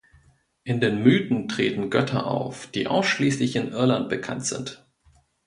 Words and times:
In 0.63 0.81
den 0.81 1.03
Mythen 1.03 1.47
treten 1.47 1.91
Götter 1.91 2.25
auf, 2.25 2.65
die 2.65 2.87
ausschließlich 2.87 3.55
in 3.55 3.67
Irland 3.71 4.09
bekannt 4.09 4.43
sind. 4.47 4.83